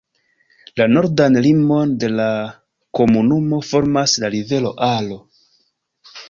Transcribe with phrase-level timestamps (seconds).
[0.79, 2.29] La nordan limon de la
[3.01, 5.21] komunumo formas la rivero Aro.